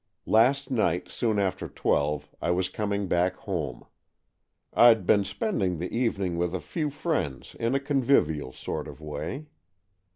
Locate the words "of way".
8.87-9.45